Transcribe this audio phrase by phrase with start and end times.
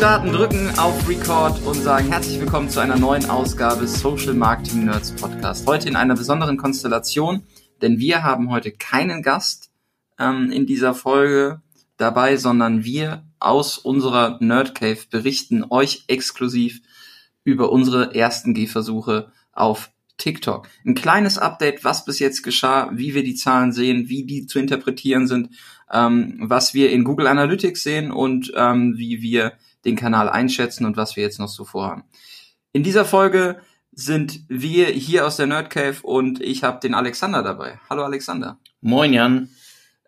[0.00, 5.12] Starten, drücken auf Record und sagen herzlich willkommen zu einer neuen Ausgabe Social Marketing Nerds
[5.12, 5.66] Podcast.
[5.66, 7.42] Heute in einer besonderen Konstellation,
[7.82, 9.70] denn wir haben heute keinen Gast
[10.18, 11.60] ähm, in dieser Folge
[11.98, 16.80] dabei, sondern wir aus unserer Nerd Cave berichten euch exklusiv
[17.44, 20.70] über unsere ersten Gehversuche auf TikTok.
[20.86, 24.60] Ein kleines Update, was bis jetzt geschah, wie wir die Zahlen sehen, wie die zu
[24.60, 25.50] interpretieren sind,
[25.92, 29.52] ähm, was wir in Google Analytics sehen und ähm, wie wir
[29.84, 32.04] den Kanal einschätzen und was wir jetzt noch so vorhaben.
[32.72, 33.60] In dieser Folge
[33.92, 37.80] sind wir hier aus der Nerd Cave und ich habe den Alexander dabei.
[37.88, 38.58] Hallo Alexander.
[38.80, 39.50] Moin Jan.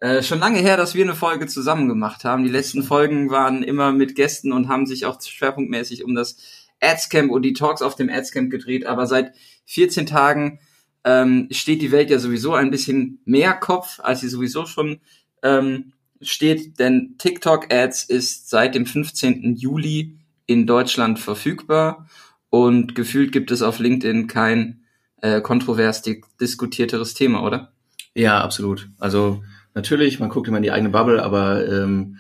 [0.01, 2.45] Äh, schon lange her, dass wir eine Folge zusammen gemacht haben.
[2.45, 6.37] Die letzten Folgen waren immer mit Gästen und haben sich auch schwerpunktmäßig um das
[6.81, 8.87] Adscamp und die Talks auf dem Adscamp gedreht.
[8.87, 9.33] Aber seit
[9.67, 10.59] 14 Tagen
[11.05, 15.01] ähm, steht die Welt ja sowieso ein bisschen mehr Kopf, als sie sowieso schon
[15.43, 19.57] ähm, steht, denn TikTok Ads ist seit dem 15.
[19.57, 22.09] Juli in Deutschland verfügbar
[22.51, 24.85] und gefühlt gibt es auf LinkedIn kein
[25.21, 26.03] äh, kontrovers
[26.41, 27.73] diskutierteres Thema, oder?
[28.15, 28.89] Ja, absolut.
[28.99, 29.43] Also
[29.75, 32.19] natürlich, man guckt immer in die eigene Bubble, aber ähm,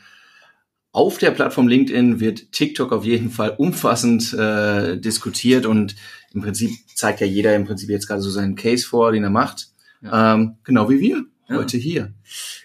[0.92, 5.96] auf der Plattform LinkedIn wird TikTok auf jeden Fall umfassend äh, diskutiert und
[6.32, 9.30] im Prinzip zeigt ja jeder im Prinzip jetzt gerade so seinen Case vor, den er
[9.30, 9.68] macht.
[10.02, 10.34] Ja.
[10.34, 11.24] Ähm, genau wie wir.
[11.48, 12.12] Heute hier.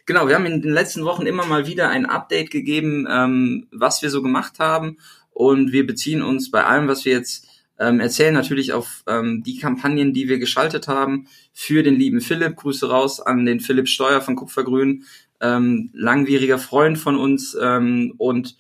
[0.06, 4.02] Genau, wir haben in den letzten Wochen immer mal wieder ein Update gegeben, ähm, was
[4.02, 4.98] wir so gemacht haben
[5.32, 7.48] und wir beziehen uns bei allem, was wir jetzt
[7.80, 12.56] ähm, erzählen, natürlich auf ähm, die Kampagnen, die wir geschaltet haben für den lieben Philipp.
[12.56, 15.04] Grüße raus an den Philipp Steuer von Kupfergrün,
[15.42, 18.58] ähm, langwieriger Freund von uns ähm, und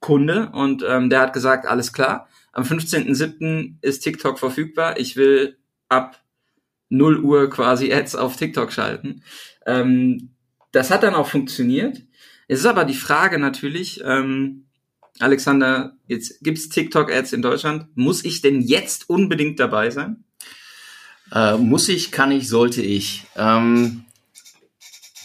[0.00, 3.76] Kunde und ähm, der hat gesagt, alles klar, am 15.07.
[3.80, 4.98] ist TikTok verfügbar.
[4.98, 5.56] Ich will
[5.88, 6.22] ab
[6.88, 9.22] 0 Uhr quasi Ads auf TikTok schalten.
[9.66, 10.30] Ähm,
[10.72, 12.02] das hat dann auch funktioniert.
[12.48, 14.64] Es ist aber die Frage natürlich, ähm,
[15.20, 17.86] Alexander, jetzt gibt's TikTok-Ads in Deutschland.
[17.94, 20.24] Muss ich denn jetzt unbedingt dabei sein?
[21.32, 23.24] Äh, muss ich, kann ich, sollte ich.
[23.36, 24.04] Ähm,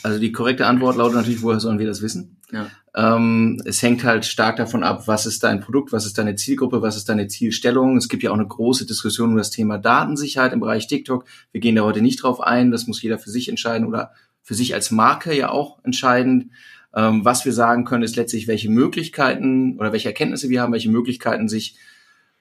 [0.03, 2.37] also die korrekte Antwort lautet natürlich, woher sollen wir das wissen?
[2.51, 2.69] Ja.
[2.95, 6.81] Ähm, es hängt halt stark davon ab, was ist dein Produkt, was ist deine Zielgruppe,
[6.81, 7.97] was ist deine Zielstellung.
[7.97, 11.25] Es gibt ja auch eine große Diskussion um das Thema Datensicherheit im Bereich TikTok.
[11.51, 14.11] Wir gehen da heute nicht drauf ein, das muss jeder für sich entscheiden oder
[14.41, 16.51] für sich als Marke ja auch entscheiden.
[16.93, 20.89] Ähm, was wir sagen können, ist letztlich, welche Möglichkeiten oder welche Erkenntnisse wir haben, welche
[20.89, 21.75] Möglichkeiten sich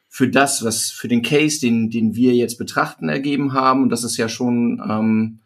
[0.09, 3.83] für das, was für den Case, den, den wir jetzt betrachten, ergeben haben.
[3.83, 5.41] Und das ist ja schon ähm,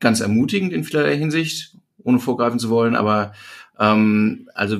[0.00, 2.96] ganz ermutigend in vielerlei Hinsicht, ohne vorgreifen zu wollen.
[2.96, 3.32] Aber
[3.78, 4.78] ähm, also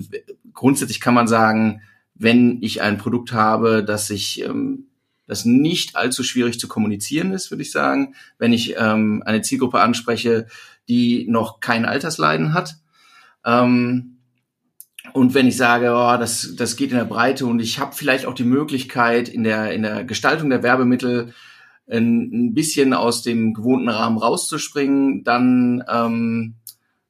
[0.52, 1.82] grundsätzlich kann man sagen,
[2.14, 4.86] wenn ich ein Produkt habe, das ich ähm,
[5.30, 8.16] das nicht allzu schwierig zu kommunizieren ist, würde ich sagen.
[8.36, 10.48] Wenn ich ähm, eine Zielgruppe anspreche,
[10.90, 12.74] die noch kein Altersleiden hat.
[13.46, 14.18] Ähm,
[15.12, 18.26] und wenn ich sage, oh, das, das geht in der Breite und ich habe vielleicht
[18.26, 21.32] auch die Möglichkeit, in der, in der Gestaltung der Werbemittel
[21.88, 26.56] ein, ein bisschen aus dem gewohnten Rahmen rauszuspringen, dann, ähm,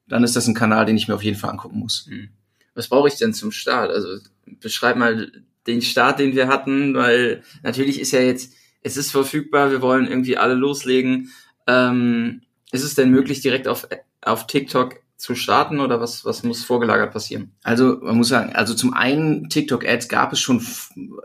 [0.07, 2.05] dann ist das ein Kanal, den ich mir auf jeden Fall angucken muss.
[2.07, 2.29] Hm.
[2.75, 3.91] Was brauche ich denn zum Start?
[3.91, 4.19] Also
[4.59, 5.31] beschreib mal
[5.67, 10.07] den Start, den wir hatten, weil natürlich ist ja jetzt, es ist verfügbar, wir wollen
[10.07, 11.29] irgendwie alle loslegen.
[11.67, 13.87] Ähm, ist es denn möglich, direkt auf,
[14.21, 17.51] auf TikTok zu starten oder was, was muss vorgelagert passieren?
[17.61, 20.65] Also man muss sagen, also zum einen TikTok-Ads gab es schon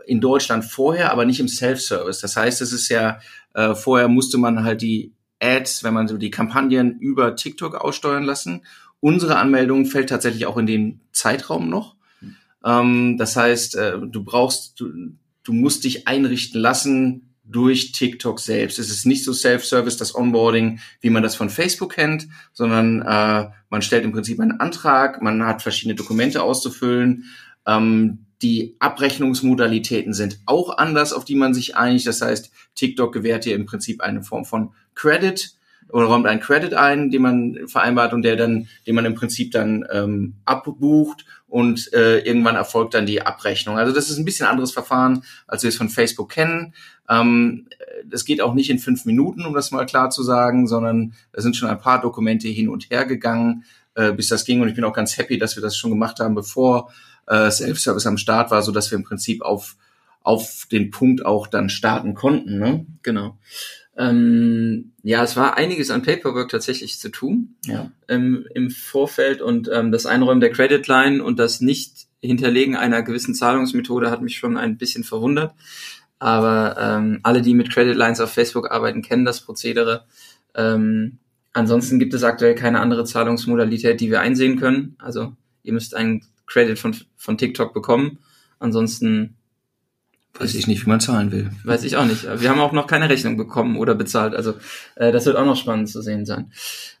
[0.05, 2.19] in Deutschland vorher, aber nicht im Self-Service.
[2.19, 3.19] Das heißt, es ist ja,
[3.55, 8.23] äh, vorher musste man halt die Ads, wenn man so die Kampagnen über TikTok aussteuern
[8.23, 8.65] lassen.
[8.99, 11.95] Unsere Anmeldung fällt tatsächlich auch in den Zeitraum noch.
[12.63, 14.91] Ähm, das heißt, äh, du brauchst, du,
[15.43, 18.79] du musst dich einrichten lassen durch TikTok selbst.
[18.79, 23.49] Es ist nicht so Self-Service, das Onboarding, wie man das von Facebook kennt, sondern äh,
[23.69, 27.25] man stellt im Prinzip einen Antrag, man hat verschiedene Dokumente auszufüllen.
[27.65, 32.05] Ähm, die Abrechnungsmodalitäten sind auch anders, auf die man sich einigt.
[32.05, 35.56] Das heißt, TikTok gewährt dir im Prinzip eine Form von Credit
[35.89, 39.51] oder räumt einen Credit ein, den man vereinbart und der dann, den man im Prinzip
[39.51, 43.77] dann ähm, abbucht und äh, irgendwann erfolgt dann die Abrechnung.
[43.77, 46.73] Also das ist ein bisschen anderes Verfahren, als wir es von Facebook kennen.
[47.09, 47.67] Ähm,
[48.05, 51.41] das geht auch nicht in fünf Minuten, um das mal klar zu sagen, sondern da
[51.41, 53.63] sind schon ein paar Dokumente hin und her gegangen,
[53.95, 54.61] äh, bis das ging.
[54.61, 56.91] Und ich bin auch ganz happy, dass wir das schon gemacht haben, bevor
[57.27, 59.77] äh, Self-Service am Start war, so dass wir im Prinzip auf
[60.27, 62.59] auf den Punkt auch dann starten konnten.
[62.59, 62.85] Ne?
[63.01, 63.37] Genau.
[63.97, 67.91] Ähm, ja, es war einiges an Paperwork tatsächlich zu tun ja.
[68.07, 73.33] ähm, im Vorfeld und ähm, das Einräumen der Credit Line und das Nicht-Hinterlegen einer gewissen
[73.33, 75.53] Zahlungsmethode hat mich schon ein bisschen verwundert.
[76.19, 80.05] Aber ähm, alle, die mit Credit Lines auf Facebook arbeiten, kennen das Prozedere.
[80.55, 81.17] Ähm,
[81.53, 84.95] ansonsten gibt es aktuell keine andere Zahlungsmodalität, die wir einsehen können.
[84.99, 85.33] Also
[85.63, 88.19] ihr müsst einen Credit von, von TikTok bekommen
[88.59, 89.35] Ansonsten
[90.33, 91.49] Weiß ich nicht, wie man zahlen will.
[91.63, 92.23] Weiß ich auch nicht.
[92.39, 94.35] Wir haben auch noch keine Rechnung bekommen oder bezahlt.
[94.35, 94.53] Also
[94.95, 96.51] äh, das wird auch noch spannend zu sehen sein.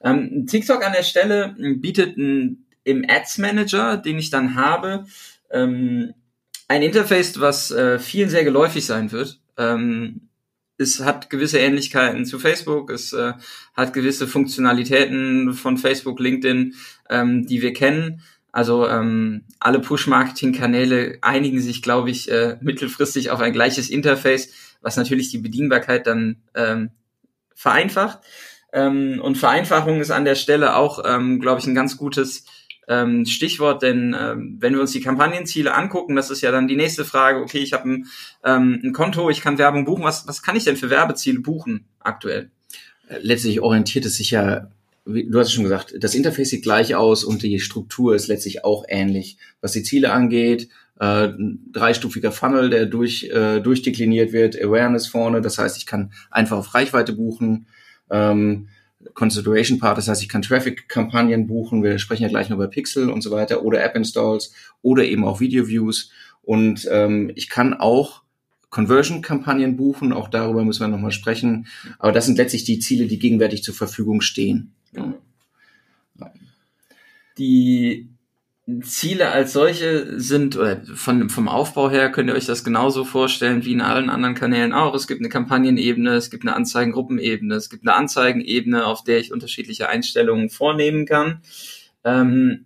[0.03, 5.05] Ähm, TikTok an der Stelle bietet ein, im Ads Manager, den ich dann habe,
[5.51, 6.13] ähm,
[6.67, 9.39] ein Interface, was äh, vielen sehr geläufig sein wird.
[9.57, 10.29] Ähm,
[10.77, 13.33] es hat gewisse Ähnlichkeiten zu Facebook, es äh,
[13.73, 16.75] hat gewisse Funktionalitäten von Facebook, LinkedIn,
[17.09, 18.21] ähm, die wir kennen.
[18.57, 24.49] Also ähm, alle Push-Marketing-Kanäle einigen sich, glaube ich, äh, mittelfristig auf ein gleiches Interface,
[24.81, 26.89] was natürlich die Bedienbarkeit dann ähm,
[27.53, 28.17] vereinfacht.
[28.73, 32.45] Ähm, und Vereinfachung ist an der Stelle auch, ähm, glaube ich, ein ganz gutes
[32.87, 36.77] ähm, Stichwort, denn ähm, wenn wir uns die Kampagnenziele angucken, das ist ja dann die
[36.77, 38.07] nächste Frage, okay, ich habe ein,
[38.43, 41.85] ähm, ein Konto, ich kann Werbung buchen, was, was kann ich denn für Werbeziele buchen
[41.99, 42.49] aktuell?
[43.21, 44.71] Letztlich orientiert es sich ja,
[45.07, 48.63] du hast es schon gesagt, das Interface sieht gleich aus und die Struktur ist letztlich
[48.63, 49.37] auch ähnlich.
[49.61, 50.69] Was die Ziele angeht,
[50.99, 51.29] äh,
[51.71, 56.73] dreistufiger Funnel, der durch, äh, durchdekliniert wird, Awareness vorne, das heißt, ich kann einfach auf
[56.73, 57.67] Reichweite buchen.
[58.09, 58.69] Ähm,
[59.13, 63.09] Consideration Part, das heißt, ich kann Traffic-Kampagnen buchen, wir sprechen ja gleich noch über Pixel
[63.09, 66.11] und so weiter, oder App-Installs oder eben auch Video-Views.
[66.41, 68.23] Und ähm, ich kann auch
[68.69, 71.67] Conversion-Kampagnen buchen, auch darüber müssen wir nochmal sprechen.
[71.99, 74.73] Aber das sind letztlich die Ziele, die gegenwärtig zur Verfügung stehen.
[74.97, 75.13] Ja.
[77.37, 78.09] Die
[78.81, 83.63] Ziele als solche sind, oder von, vom Aufbau her könnt ihr euch das genauso vorstellen
[83.63, 84.93] wie in allen anderen Kanälen auch.
[84.93, 89.31] Es gibt eine Kampagnenebene, es gibt eine Anzeigengruppenebene, es gibt eine Anzeigenebene, auf der ich
[89.31, 91.41] unterschiedliche Einstellungen vornehmen kann.
[92.03, 92.65] Ähm,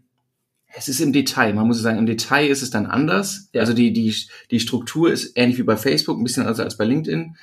[0.74, 3.50] es ist im Detail, man muss sagen, im Detail ist es dann anders.
[3.54, 3.62] Ja.
[3.62, 4.16] Also die, die,
[4.50, 7.36] die Struktur ist ähnlich wie bei Facebook, ein bisschen anders als bei LinkedIn.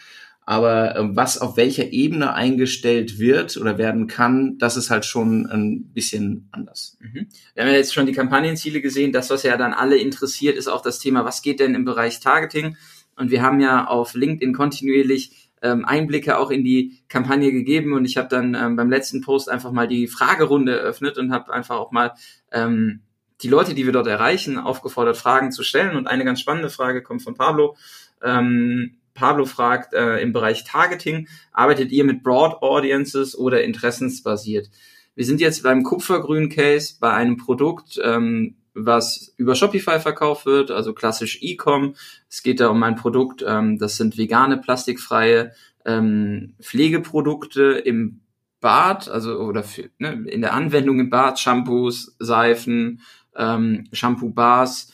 [0.48, 5.44] Aber äh, was auf welcher Ebene eingestellt wird oder werden kann, das ist halt schon
[5.44, 6.96] ein bisschen anders.
[7.00, 7.26] Mhm.
[7.52, 9.12] Wir haben ja jetzt schon die Kampagnenziele gesehen.
[9.12, 12.20] Das, was ja dann alle interessiert, ist auch das Thema, was geht denn im Bereich
[12.20, 12.78] Targeting?
[13.14, 18.06] Und wir haben ja auf LinkedIn kontinuierlich ähm, Einblicke auch in die Kampagne gegeben und
[18.06, 21.76] ich habe dann ähm, beim letzten Post einfach mal die Fragerunde eröffnet und habe einfach
[21.76, 22.14] auch mal
[22.52, 23.00] ähm,
[23.42, 25.94] die Leute, die wir dort erreichen, aufgefordert, Fragen zu stellen.
[25.94, 27.76] Und eine ganz spannende Frage kommt von Pablo.
[28.22, 34.70] Ähm, Pablo fragt, äh, im Bereich Targeting, arbeitet ihr mit Broad Audiences oder interessensbasiert?
[35.16, 40.70] Wir sind jetzt beim kupfergrün Case bei einem Produkt, ähm, was über Shopify verkauft wird,
[40.70, 41.96] also klassisch E-Com.
[42.30, 45.50] Es geht da um ein Produkt, ähm, das sind vegane, plastikfreie
[45.84, 48.20] ähm, Pflegeprodukte im
[48.60, 53.00] Bad, also oder für, ne, in der Anwendung im Bad, Shampoos, Seifen,
[53.36, 54.92] ähm, Shampoo-Bars.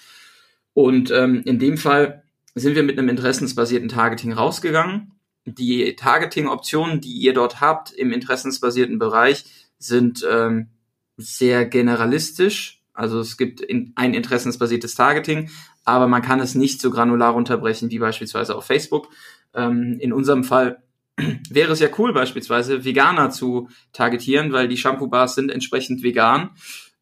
[0.73, 2.24] Und ähm, in dem Fall
[2.55, 5.13] sind wir mit einem interessensbasierten Targeting rausgegangen.
[5.45, 9.45] Die Targeting-Optionen, die ihr dort habt im interessensbasierten Bereich,
[9.79, 10.69] sind ähm,
[11.17, 12.81] sehr generalistisch.
[12.95, 15.51] Also es gibt in, ein interessensbasiertes Targeting,
[15.85, 19.09] aber man kann es nicht so granular runterbrechen wie beispielsweise auf Facebook.
[19.53, 20.83] Ähm, in unserem Fall
[21.51, 26.51] wäre es ja cool, beispielsweise Veganer zu targetieren, weil die Shampoo-Bars sind entsprechend vegan.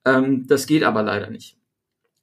[0.04, 1.56] Ähm, das geht aber leider nicht.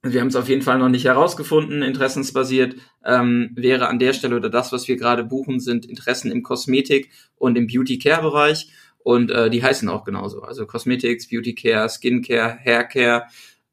[0.02, 1.82] Wir haben es auf jeden Fall noch nicht herausgefunden.
[1.82, 6.42] Interessensbasiert ähm, wäre an der Stelle oder das, was wir gerade buchen, sind Interessen im
[6.42, 8.72] Kosmetik und im Beauty Care Bereich.
[9.00, 10.42] Und äh, die heißen auch genauso.
[10.42, 13.24] Also Cosmetics, Beauty Care, Skin Care, Hair Care.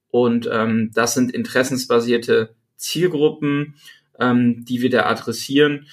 [0.08, 3.76] Und ähm, das sind interessensbasierte Zielgruppen,
[4.18, 5.86] ähm, die wir da adressieren.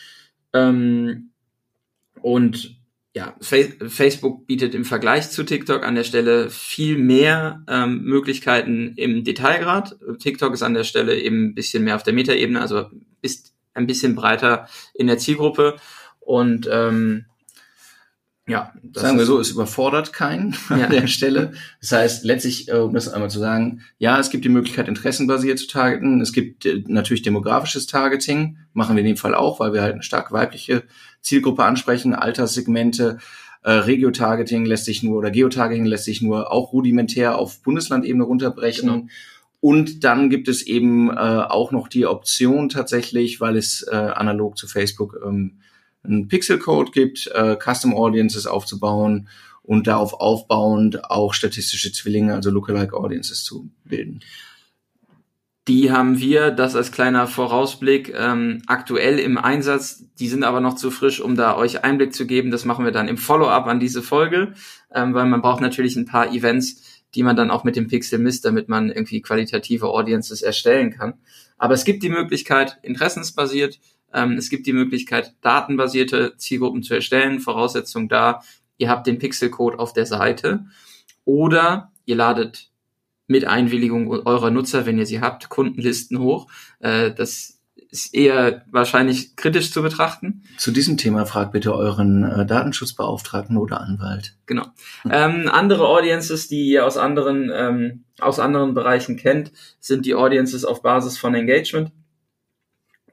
[0.54, 1.30] Ähm,
[2.22, 2.76] und
[3.16, 9.24] ja, Facebook bietet im Vergleich zu TikTok an der Stelle viel mehr ähm, Möglichkeiten im
[9.24, 9.98] Detailgrad.
[10.18, 12.90] TikTok ist an der Stelle eben ein bisschen mehr auf der Metaebene, also
[13.22, 15.76] ist ein bisschen breiter in der Zielgruppe.
[16.22, 17.26] Und ähm,
[18.46, 20.88] ja, sagen wir so, es überfordert keinen an ja.
[20.88, 21.54] der Stelle.
[21.80, 25.60] Das heißt, letztlich, äh, um das einmal zu sagen, ja, es gibt die Möglichkeit, interessenbasiert
[25.60, 26.20] zu targeten.
[26.20, 29.94] Es gibt äh, natürlich demografisches Targeting, machen wir in dem Fall auch, weil wir halt
[29.94, 30.84] eine stark weibliche
[31.22, 33.20] Zielgruppe ansprechen, Alterssegmente.
[33.64, 38.90] Äh, Regio-Targeting lässt sich nur oder Geotargeting lässt sich nur auch rudimentär auf Bundeslandebene runterbrechen.
[38.90, 39.08] Genau.
[39.62, 44.58] Und dann gibt es eben äh, auch noch die Option tatsächlich, weil es äh, analog
[44.58, 45.60] zu Facebook ähm,
[46.04, 49.30] einen Pixel-Code gibt, äh, Custom Audiences aufzubauen
[49.62, 54.20] und darauf aufbauend auch statistische Zwillinge, also Lookalike Audiences zu bilden.
[55.70, 60.04] Die haben wir, das als kleiner Vorausblick, ähm, aktuell im Einsatz.
[60.20, 62.52] Die sind aber noch zu frisch, um da euch Einblick zu geben.
[62.52, 64.54] Das machen wir dann im Follow-up an diese Folge,
[64.94, 66.84] ähm, weil man braucht natürlich ein paar Events,
[67.16, 71.14] die man dann auch mit dem Pixel misst, damit man irgendwie qualitative Audiences erstellen kann.
[71.58, 73.80] Aber es gibt die Möglichkeit, interessensbasiert
[74.14, 77.40] ähm, es gibt die Möglichkeit, datenbasierte Zielgruppen zu erstellen.
[77.40, 78.42] Voraussetzung da,
[78.78, 80.66] ihr habt den Pixelcode auf der Seite
[81.26, 82.70] oder ihr ladet
[83.28, 86.48] mit Einwilligung eurer Nutzer, wenn ihr sie habt, Kundenlisten hoch.
[86.80, 87.62] Äh, das
[87.94, 90.44] ist eher wahrscheinlich kritisch zu betrachten.
[90.58, 94.36] Zu diesem Thema fragt bitte euren äh, Datenschutzbeauftragten oder Anwalt.
[94.48, 94.66] Genau.
[95.10, 100.66] Ähm, andere Audiences, die ihr aus anderen, ähm, aus anderen Bereichen kennt, sind die Audiences
[100.66, 101.92] auf Basis von Engagement.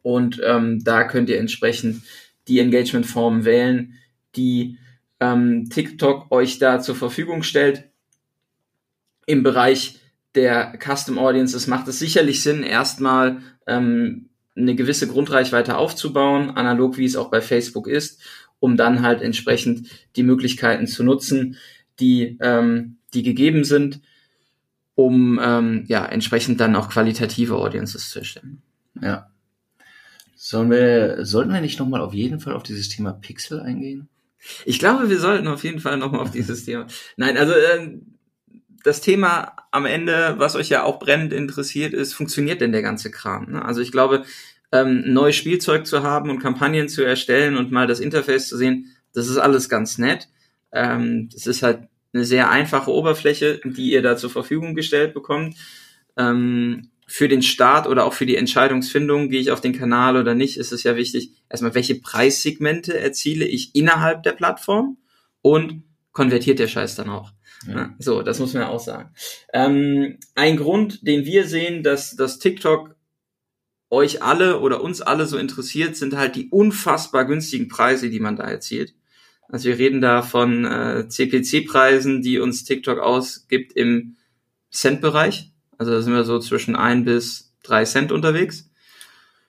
[0.02, 2.02] Und ähm, da könnt ihr entsprechend
[2.48, 3.94] die Engagement-Form wählen,
[4.36, 4.78] die
[5.20, 7.84] ähm, TikTok euch da zur Verfügung stellt.
[9.26, 10.00] Im Bereich
[10.34, 17.04] der Custom Audiences macht es sicherlich Sinn, erstmal ähm, eine gewisse Grundreichweite aufzubauen, analog wie
[17.04, 18.20] es auch bei Facebook ist,
[18.58, 21.56] um dann halt entsprechend die Möglichkeiten zu nutzen,
[21.98, 24.00] die, ähm, die gegeben sind,
[24.94, 28.62] um ähm, ja entsprechend dann auch qualitative Audiences zu erstellen.
[29.00, 29.29] Ja.
[30.50, 34.08] Sollen wir, sollten wir nicht nochmal auf jeden Fall auf dieses Thema Pixel eingehen?
[34.64, 36.88] Ich glaube, wir sollten auf jeden Fall nochmal auf dieses Thema.
[37.16, 38.00] Nein, also äh,
[38.82, 43.12] das Thema am Ende, was euch ja auch brennend interessiert, ist, funktioniert denn der ganze
[43.12, 43.52] Kram?
[43.52, 43.64] Ne?
[43.64, 44.24] Also ich glaube,
[44.72, 48.86] ähm, neues Spielzeug zu haben und Kampagnen zu erstellen und mal das Interface zu sehen,
[49.12, 50.26] das ist alles ganz nett.
[50.72, 55.54] Ähm, das ist halt eine sehr einfache Oberfläche, die ihr da zur Verfügung gestellt bekommt.
[56.16, 60.36] Ähm, für den Start oder auch für die Entscheidungsfindung, gehe ich auf den Kanal oder
[60.36, 64.96] nicht, ist es ja wichtig, erstmal, welche Preissegmente erziele ich innerhalb der Plattform
[65.42, 67.32] und konvertiert der Scheiß dann auch.
[67.66, 67.96] Ja.
[67.98, 69.12] So, das muss man ja auch sagen.
[69.52, 72.94] Ähm, ein Grund, den wir sehen, dass, dass TikTok
[73.90, 78.36] euch alle oder uns alle so interessiert, sind halt die unfassbar günstigen Preise, die man
[78.36, 78.94] da erzielt.
[79.48, 84.16] Also wir reden da von äh, CPC-Preisen, die uns TikTok ausgibt im
[84.70, 85.49] Cent-Bereich.
[85.80, 88.70] Also da sind wir so zwischen ein bis drei Cent unterwegs.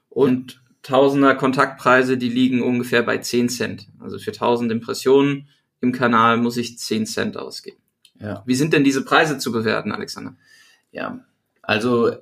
[0.10, 3.88] Und Tausender Kontaktpreise, die liegen ungefähr bei zehn Cent.
[4.00, 5.48] Also für tausend Impressionen
[5.80, 7.78] im Kanal muss ich zehn Cent ausgeben.
[8.20, 8.42] Ja.
[8.48, 10.36] Wie sind denn diese Preise zu bewerten, Alexander?
[10.92, 11.20] Ja,
[11.62, 12.16] also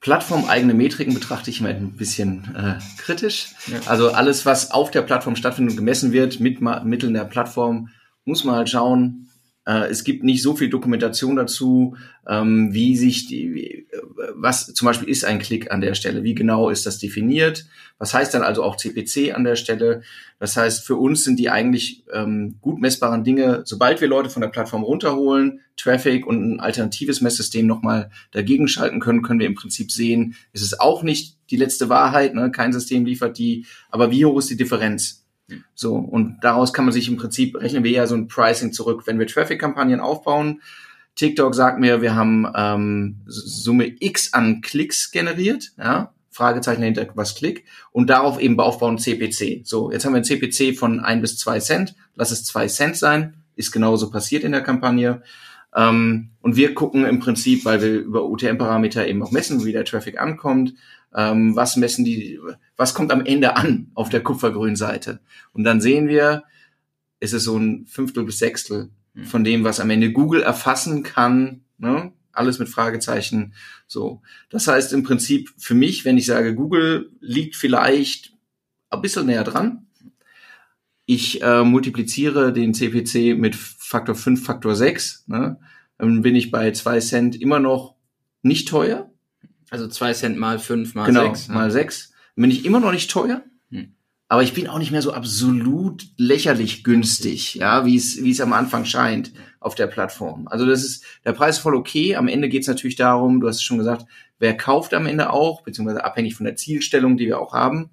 [0.00, 3.54] plattformeigene Metriken betrachte ich immer ein bisschen äh, kritisch.
[3.66, 3.80] Ja.
[3.84, 7.90] Also alles, was auf der Plattform stattfindet und gemessen wird mit Mitteln der Plattform,
[8.24, 9.28] muss man halt schauen,
[9.72, 11.96] es gibt nicht so viel Dokumentation dazu,
[12.28, 13.86] ähm, wie sich die, wie,
[14.34, 17.66] was zum Beispiel ist ein Klick an der Stelle, wie genau ist das definiert,
[17.98, 20.02] was heißt dann also auch CPC an der Stelle.
[20.38, 24.42] Das heißt, für uns sind die eigentlich ähm, gut messbaren Dinge, sobald wir Leute von
[24.42, 29.54] der Plattform runterholen, Traffic und ein alternatives Messsystem nochmal dagegen schalten können, können wir im
[29.54, 32.52] Prinzip sehen, es ist auch nicht die letzte Wahrheit, ne?
[32.52, 35.25] kein System liefert die, aber wie hoch ist die Differenz?
[35.74, 39.02] So, und daraus kann man sich im Prinzip, rechnen wir ja so ein Pricing zurück.
[39.06, 40.60] Wenn wir Traffic-Kampagnen aufbauen,
[41.14, 47.34] TikTok sagt mir, wir haben ähm, Summe X an Klicks generiert, ja, Fragezeichen hinter was
[47.34, 49.62] Klick, und darauf eben aufbauen CPC.
[49.64, 52.96] So, jetzt haben wir ein CPC von ein bis zwei Cent, lass es zwei Cent
[52.96, 55.22] sein, ist genauso passiert in der Kampagne.
[55.74, 59.84] Ähm, und wir gucken im Prinzip, weil wir über UTM-Parameter eben auch messen, wie der
[59.84, 60.74] Traffic ankommt,
[61.14, 62.38] ähm, was messen die,
[62.76, 65.20] was kommt am Ende an auf der kupfergrünen Seite.
[65.52, 66.44] Und dann sehen wir,
[67.20, 69.24] ist es so ein Fünftel bis Sechstel hm.
[69.24, 72.12] von dem, was am Ende Google erfassen kann, ne?
[72.32, 73.54] alles mit Fragezeichen.
[73.86, 78.34] So, das heißt im Prinzip für mich, wenn ich sage, Google liegt vielleicht
[78.90, 79.85] ein bisschen näher dran.
[81.06, 85.58] Ich äh, multipliziere den CPC mit Faktor 5, Faktor 6, ne?
[85.98, 87.94] dann bin ich bei zwei Cent immer noch
[88.42, 89.10] nicht teuer.
[89.70, 91.48] Also zwei Cent mal fünf mal genau, sechs.
[91.48, 92.12] Mal sechs.
[92.36, 93.94] Bin ich immer noch nicht teuer, hm.
[94.28, 98.42] aber ich bin auch nicht mehr so absolut lächerlich günstig, ja, wie es wie es
[98.42, 100.46] am Anfang scheint auf der Plattform.
[100.48, 102.14] Also das ist der Preis ist voll okay.
[102.14, 104.06] Am Ende geht es natürlich darum, du hast es schon gesagt,
[104.38, 107.90] wer kauft am Ende auch, beziehungsweise abhängig von der Zielstellung, die wir auch haben.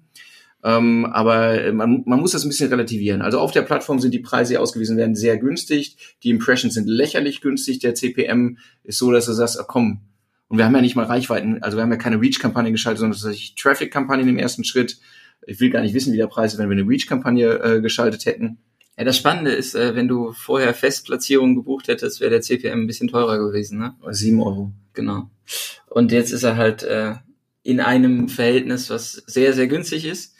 [0.64, 3.20] Ähm, aber man, man muss das ein bisschen relativieren.
[3.20, 5.98] Also auf der Plattform sind die Preise, die ausgewiesen werden, sehr günstig.
[6.22, 7.80] Die Impressions sind lächerlich günstig.
[7.80, 10.00] Der CPM ist so, dass du sagst, ach komm,
[10.48, 13.18] und wir haben ja nicht mal Reichweiten, also wir haben ja keine Reach-Kampagne geschaltet, sondern
[13.18, 14.98] tatsächlich Traffic-Kampagnen im ersten Schritt.
[15.46, 18.24] Ich will gar nicht wissen, wie der Preis ist, wenn wir eine Reach-Kampagne äh, geschaltet
[18.24, 18.58] hätten.
[18.96, 22.86] Ja, das Spannende ist, äh, wenn du vorher Festplatzierungen gebucht hättest, wäre der CPM ein
[22.86, 23.94] bisschen teurer gewesen, ne?
[24.10, 24.72] Sieben Euro.
[24.92, 25.30] Genau.
[25.90, 27.14] Und jetzt ist er halt äh,
[27.62, 30.33] in einem Verhältnis, was sehr, sehr günstig ist.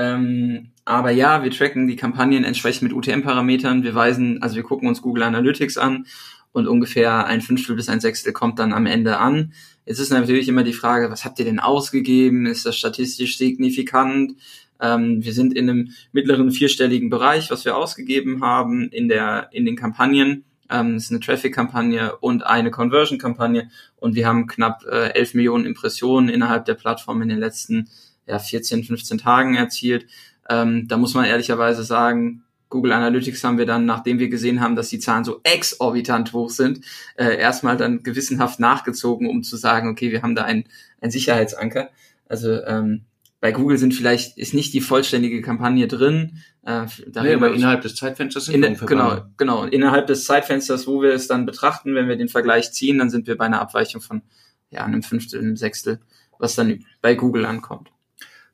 [0.00, 3.82] Ähm, aber ja, wir tracken die Kampagnen entsprechend mit UTM-Parametern.
[3.82, 6.06] Wir weisen, also wir gucken uns Google Analytics an
[6.52, 9.52] und ungefähr ein Fünftel bis ein Sechstel kommt dann am Ende an.
[9.84, 12.46] Jetzt ist natürlich immer die Frage, was habt ihr denn ausgegeben?
[12.46, 14.36] Ist das statistisch signifikant?
[14.80, 19.66] Ähm, wir sind in einem mittleren vierstelligen Bereich, was wir ausgegeben haben in der in
[19.66, 20.44] den Kampagnen.
[20.70, 26.30] Ähm, ist eine Traffic-Kampagne und eine Conversion-Kampagne und wir haben knapp äh, 11 Millionen Impressionen
[26.30, 27.90] innerhalb der Plattform in den letzten
[28.26, 30.06] ja, 14, 15 Tagen erzielt.
[30.48, 34.76] Ähm, da muss man ehrlicherweise sagen, Google Analytics haben wir dann, nachdem wir gesehen haben,
[34.76, 36.84] dass die Zahlen so exorbitant hoch sind,
[37.16, 40.64] äh, erstmal dann gewissenhaft nachgezogen, um zu sagen, okay, wir haben da einen,
[41.00, 41.90] einen Sicherheitsanker.
[42.28, 43.02] Also ähm,
[43.40, 46.38] bei Google sind vielleicht ist nicht die vollständige Kampagne drin.
[46.64, 46.86] Äh,
[47.22, 49.64] nee, aber innerhalb des Zeitfensters sind in, Genau, genau.
[49.64, 53.26] Innerhalb des Zeitfensters, wo wir es dann betrachten, wenn wir den Vergleich ziehen, dann sind
[53.26, 54.22] wir bei einer Abweichung von
[54.70, 56.00] ja einem Fünftel, einem Sechstel,
[56.38, 57.90] was dann bei Google ankommt.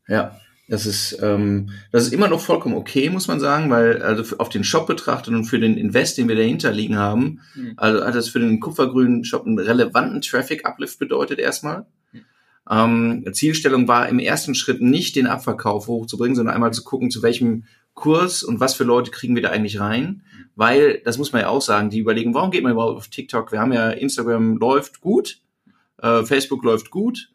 [0.09, 4.37] Ja, das ist, ähm, das ist immer noch vollkommen okay, muss man sagen, weil also
[4.39, 7.75] auf den Shop betrachtet und für den Invest, den wir dahinter liegen haben, mhm.
[7.77, 11.87] also hat das für den kupfergrünen Shop einen relevanten Traffic-Uplift bedeutet erstmal.
[12.13, 12.25] Mhm.
[12.69, 17.23] Ähm, Zielstellung war im ersten Schritt nicht den Abverkauf hochzubringen, sondern einmal zu gucken, zu
[17.23, 20.23] welchem Kurs und was für Leute kriegen wir da eigentlich rein.
[20.57, 23.53] Weil, das muss man ja auch sagen, die überlegen, warum geht man überhaupt auf TikTok?
[23.53, 25.39] Wir haben ja Instagram läuft gut,
[26.03, 27.29] äh, Facebook läuft gut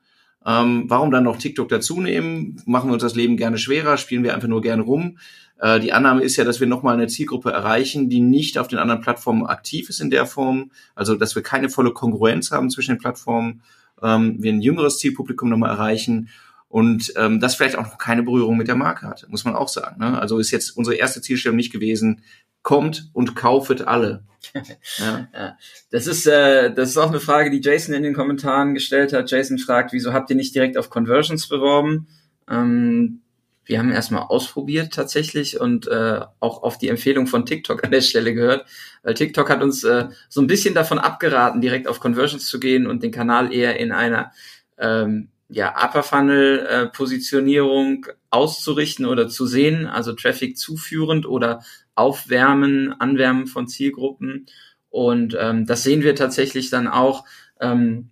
[0.46, 2.62] ähm, warum dann noch TikTok dazu nehmen?
[2.66, 3.98] Machen wir uns das Leben gerne schwerer?
[3.98, 5.18] Spielen wir einfach nur gerne rum?
[5.60, 8.80] Äh, die Annahme ist ja, dass wir nochmal eine Zielgruppe erreichen, die nicht auf den
[8.80, 10.72] anderen Plattformen aktiv ist in der Form.
[10.96, 13.62] Also, dass wir keine volle Kongruenz haben zwischen den Plattformen.
[14.02, 16.30] Ähm, wir ein jüngeres Zielpublikum nochmal erreichen
[16.72, 19.68] und ähm, das vielleicht auch noch keine Berührung mit der Marke hat, muss man auch
[19.68, 20.00] sagen.
[20.00, 20.18] Ne?
[20.20, 22.22] Also ist jetzt unsere erste Zielstellung nicht gewesen,
[22.64, 24.24] kommt und kaufet alle.
[24.98, 25.28] ja.
[25.34, 25.58] ja.
[25.92, 29.30] Das ist äh, das ist auch eine Frage, die Jason in den Kommentaren gestellt hat.
[29.30, 32.08] Jason fragt, wieso habt ihr nicht direkt auf Conversions beworben?
[32.50, 33.22] Ähm,
[33.66, 38.02] wir haben erstmal ausprobiert tatsächlich und äh, auch auf die Empfehlung von TikTok an der
[38.02, 38.66] Stelle gehört,
[39.04, 42.88] weil TikTok hat uns äh, so ein bisschen davon abgeraten, direkt auf Conversions zu gehen
[42.88, 44.32] und den Kanal eher in einer
[44.78, 51.64] ähm, ja, Upper Funnel äh, Positionierung auszurichten oder zu sehen, also Traffic zuführend oder
[51.96, 54.48] Aufwärmen, Anwärmen von Zielgruppen.
[54.90, 57.26] Und ähm, das sehen wir tatsächlich dann auch,
[57.60, 58.10] ähm,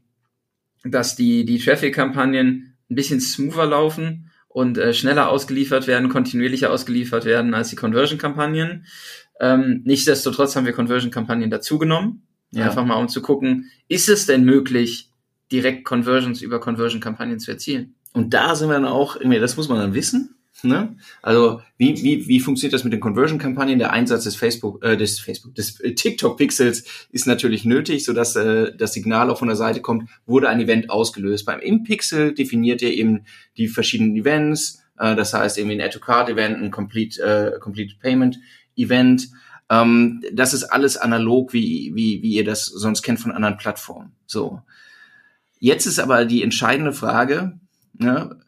[0.83, 7.25] dass die, die Traffic-Kampagnen ein bisschen smoother laufen und äh, schneller ausgeliefert werden, kontinuierlicher ausgeliefert
[7.25, 8.85] werden als die Conversion-Kampagnen.
[9.39, 12.23] Ähm, nichtsdestotrotz haben wir Conversion-Kampagnen dazugenommen.
[12.51, 12.65] Ja.
[12.65, 15.11] Einfach mal um zu gucken, ist es denn möglich,
[15.51, 17.95] direkt Conversions über Conversion-Kampagnen zu erzielen?
[18.13, 20.35] Und da sind wir dann auch, das muss man dann wissen.
[20.63, 20.97] Ne?
[21.21, 23.79] Also wie, wie, wie funktioniert das mit den Conversion-Kampagnen?
[23.79, 28.75] Der Einsatz des Facebook, äh, des Facebook, des äh, TikTok-Pixels ist natürlich nötig, sodass äh,
[28.75, 31.45] das Signal auch von der Seite kommt, wurde ein Event ausgelöst.
[31.45, 33.25] Beim Im-Pixel definiert ihr eben
[33.57, 39.29] die verschiedenen Events, äh, das heißt irgendwie ein Add-to-Card-Event, ein Complete, äh, Complete Payment-Event.
[39.69, 44.11] Ähm, das ist alles analog, wie, wie, wie ihr das sonst kennt von anderen Plattformen.
[44.25, 44.61] So.
[45.59, 47.59] Jetzt ist aber die entscheidende Frage,
[47.93, 48.39] ne,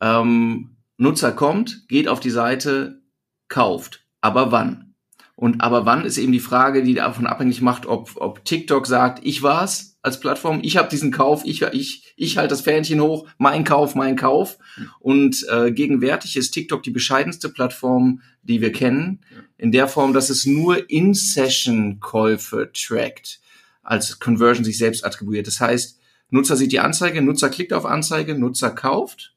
[0.00, 3.00] ähm, Nutzer kommt, geht auf die Seite,
[3.48, 4.04] kauft.
[4.20, 4.94] Aber wann?
[5.34, 9.24] Und aber wann ist eben die Frage, die davon abhängig macht, ob, ob TikTok sagt,
[9.24, 13.26] ich war's als Plattform, ich habe diesen Kauf, ich, ich, ich halte das Fähnchen hoch,
[13.38, 14.58] mein Kauf, mein Kauf.
[14.98, 19.20] Und äh, gegenwärtig ist TikTok die bescheidenste Plattform, die wir kennen,
[19.56, 23.40] in der Form, dass es nur In-Session-Käufe trackt,
[23.82, 25.46] als Conversion sich selbst attribuiert.
[25.46, 29.34] Das heißt, Nutzer sieht die Anzeige, Nutzer klickt auf Anzeige, Nutzer kauft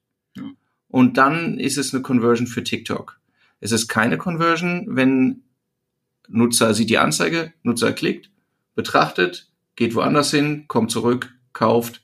[0.94, 3.20] und dann ist es eine Conversion für TikTok.
[3.60, 5.42] Es ist keine Conversion, wenn
[6.28, 8.30] Nutzer sieht die Anzeige, Nutzer klickt,
[8.76, 12.04] betrachtet, geht woanders hin, kommt zurück, kauft,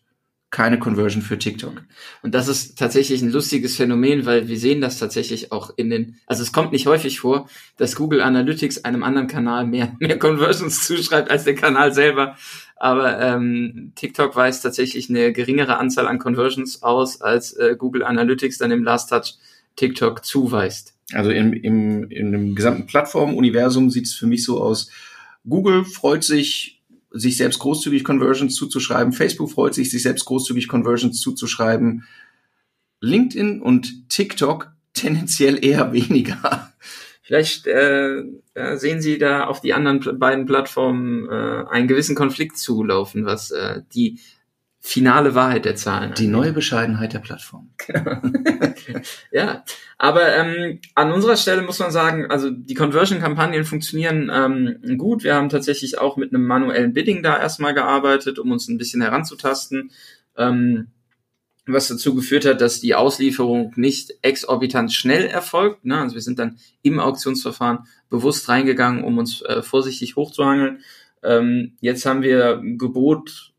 [0.49, 1.84] keine Conversion für TikTok.
[2.23, 6.15] Und das ist tatsächlich ein lustiges Phänomen, weil wir sehen das tatsächlich auch in den,
[6.25, 7.47] also es kommt nicht häufig vor,
[7.78, 12.36] dass Google Analytics einem anderen Kanal mehr, mehr Conversions zuschreibt als der Kanal selber.
[12.79, 18.57] Aber ähm, TikTok weist tatsächlich eine geringere Anzahl an Conversions aus, als äh, Google Analytics
[18.57, 19.35] dann im Last Touch
[19.75, 20.95] TikTok zuweist.
[21.13, 24.89] Also im, im, in dem gesamten Plattformuniversum sieht es für mich so aus,
[25.47, 26.79] Google freut sich
[27.11, 29.13] sich selbst großzügig Conversions zuzuschreiben.
[29.13, 32.05] Facebook freut sich, sich selbst großzügig Conversions zuzuschreiben.
[33.01, 36.73] LinkedIn und TikTok tendenziell eher weniger.
[37.29, 38.23] Vielleicht äh,
[38.73, 43.83] sehen Sie da auf die anderen beiden Plattformen äh, einen gewissen Konflikt zulaufen, was äh,
[43.93, 44.19] die
[44.79, 46.15] finale Wahrheit der Zahlen.
[46.15, 47.69] Die neue Bescheidenheit der Plattform.
[47.85, 48.19] Genau.
[49.31, 49.63] ja,
[49.99, 55.23] aber ähm, an unserer Stelle muss man sagen, also die Conversion-Kampagnen funktionieren ähm, gut.
[55.23, 59.03] Wir haben tatsächlich auch mit einem manuellen Bidding da erstmal gearbeitet, um uns ein bisschen
[59.03, 59.91] heranzutasten.
[60.35, 60.87] Ähm,
[61.73, 65.86] was dazu geführt hat, dass die Auslieferung nicht exorbitant schnell erfolgt.
[65.86, 65.97] Ne?
[65.97, 67.79] Also wir sind dann im Auktionsverfahren
[68.10, 70.79] bewusst reingegangen, um uns äh, vorsichtig hochzuhangeln.
[71.23, 73.53] Ähm, jetzt haben wir Gebot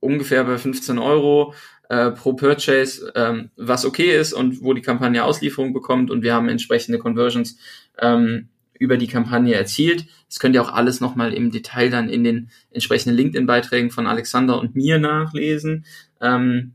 [0.00, 1.54] ungefähr bei 15 Euro
[1.88, 6.34] äh, pro Purchase, ähm, was okay ist und wo die Kampagne Auslieferung bekommt und wir
[6.34, 7.58] haben entsprechende Conversions
[7.98, 8.48] ähm,
[8.78, 10.06] über die Kampagne erzielt.
[10.28, 14.60] Das könnt ihr auch alles nochmal im Detail dann in den entsprechenden LinkedIn-Beiträgen von Alexander
[14.60, 15.84] und mir nachlesen.
[16.20, 16.74] Ähm,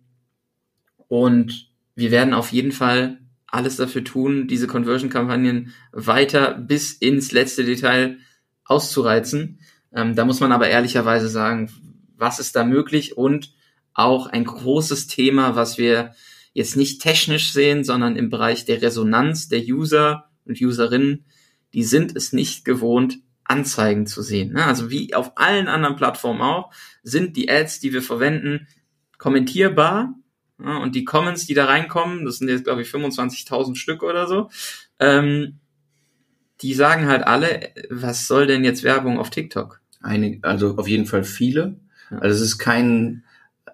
[1.14, 7.64] und wir werden auf jeden Fall alles dafür tun, diese Conversion-Kampagnen weiter bis ins letzte
[7.64, 8.18] Detail
[8.66, 9.60] auszureizen.
[9.94, 11.70] Ähm, da muss man aber ehrlicherweise sagen,
[12.18, 13.54] was ist da möglich und
[13.94, 16.16] auch ein großes Thema, was wir
[16.54, 21.26] jetzt nicht technisch sehen, sondern im Bereich der Resonanz der User und Userinnen,
[21.76, 24.54] die sind es nicht gewohnt, Anzeigen zu sehen.
[24.54, 24.66] Ne?
[24.66, 26.72] Also wie auf allen anderen Plattformen auch,
[27.04, 28.68] sind die Ads, die wir verwenden,
[29.20, 30.16] kommentierbar.
[30.64, 34.50] Und die Comments, die da reinkommen, das sind jetzt, glaube ich, 25.000 Stück oder so,
[35.00, 35.60] ähm,
[36.62, 39.82] die sagen halt alle, was soll denn jetzt Werbung auf TikTok?
[40.02, 41.76] Eine, also auf jeden Fall viele.
[42.10, 43.24] Also es ist kein,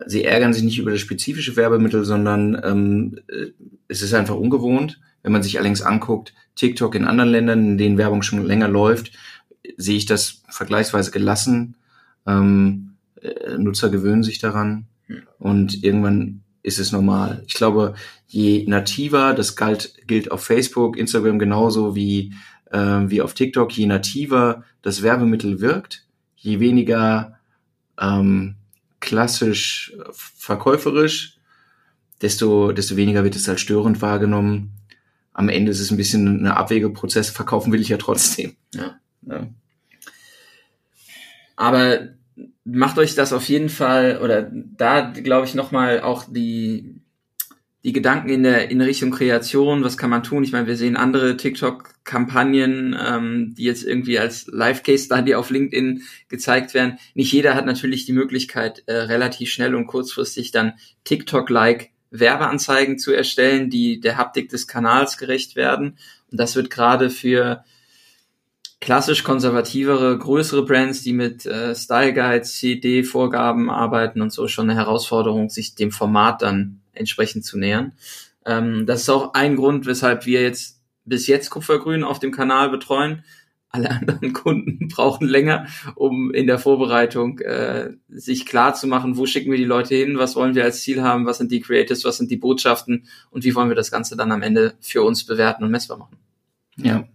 [0.06, 3.20] sie ärgern sich nicht über das spezifische Werbemittel, sondern ähm,
[3.88, 5.00] es ist einfach ungewohnt.
[5.22, 9.12] Wenn man sich allerdings anguckt, TikTok in anderen Ländern, in denen Werbung schon länger läuft,
[9.78, 11.76] sehe ich das vergleichsweise gelassen.
[12.26, 14.88] Ähm, äh, Nutzer gewöhnen sich daran
[15.38, 17.44] und irgendwann ist es normal.
[17.48, 17.96] Ich glaube,
[18.28, 22.34] je nativer, das galt, gilt auf Facebook, Instagram genauso wie,
[22.72, 27.40] äh, wie auf TikTok, je nativer das Werbemittel wirkt, je weniger
[28.00, 28.56] ähm,
[29.00, 31.38] klassisch verkäuferisch,
[32.22, 34.74] desto, desto weniger wird es als störend wahrgenommen.
[35.34, 37.30] Am Ende ist es ein bisschen ein Abwegeprozess.
[37.30, 38.58] Verkaufen will ich ja trotzdem.
[38.74, 39.00] Ja.
[39.22, 39.48] ja.
[41.56, 42.10] Aber
[42.72, 46.96] macht euch das auf jeden Fall, oder da glaube ich nochmal auch die,
[47.84, 50.44] die Gedanken in der in Richtung Kreation, was kann man tun?
[50.44, 56.74] Ich meine, wir sehen andere TikTok-Kampagnen, ähm, die jetzt irgendwie als Live-Case-Study auf LinkedIn gezeigt
[56.74, 56.98] werden.
[57.14, 60.74] Nicht jeder hat natürlich die Möglichkeit, äh, relativ schnell und kurzfristig dann
[61.06, 65.98] TikTok-like Werbeanzeigen zu erstellen, die der Haptik des Kanals gerecht werden.
[66.32, 67.64] Und das wird gerade für
[68.82, 74.80] klassisch konservativere, größere Brands, die mit äh, Style Guides, CD-Vorgaben arbeiten und so schon eine
[74.80, 77.94] Herausforderung, sich dem Format dann entsprechend zu nähern.
[78.46, 82.70] Ähm, das ist auch ein Grund, weshalb wir jetzt bis jetzt Kupfergrün auf dem Kanal
[82.70, 83.24] betreuen.
[83.70, 89.26] Alle anderen Kunden brauchen länger, um in der Vorbereitung äh, sich klar zu machen, wo
[89.26, 92.06] schicken wir die Leute hin, was wollen wir als Ziel haben, was sind die Creatives,
[92.06, 95.26] was sind die Botschaften und wie wollen wir das Ganze dann am Ende für uns
[95.26, 96.18] bewerten und messbar machen.
[96.78, 97.08] Ja,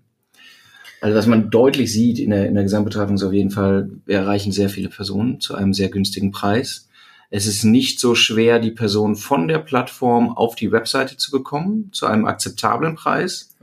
[1.04, 4.16] also was man deutlich sieht in der, in der Gesamtbetrachtung ist auf jeden Fall, wir
[4.16, 6.88] erreichen sehr viele Personen zu einem sehr günstigen Preis.
[7.28, 11.90] Es ist nicht so schwer, die Person von der Plattform auf die Webseite zu bekommen,
[11.92, 13.54] zu einem akzeptablen Preis.